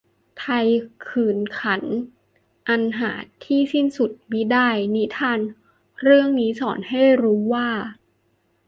[0.39, 0.67] ไทย
[1.07, 1.83] ขื่นขัน
[2.67, 3.11] อันหา
[3.45, 5.39] ที่สิ้นสุดมิได้ "นิทาน
[6.01, 7.69] เรื่องนี้สอนให้รู้ว่า"